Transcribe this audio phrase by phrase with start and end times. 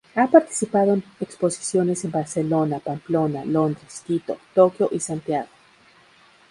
[0.15, 5.49] Ha participado en exposiciones en Barcelona, Pamplona, Londres, Quito, Tokio y Santiago.